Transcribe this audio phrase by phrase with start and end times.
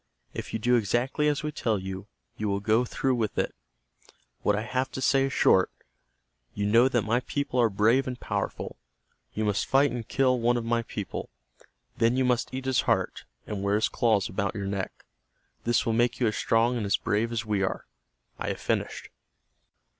[0.33, 3.53] If you do exactly as we tell you, you will go through with it.
[4.41, 5.69] What I have to say is short.
[6.55, 8.77] You know that my people are brave and powerful.
[9.35, 11.29] You must fight and kill one of my people.
[11.97, 15.05] Then you must eat his heart, and wear his claws about your neck.
[15.65, 17.85] This will make you as strong and as brave as we are.
[18.39, 19.09] I have finished."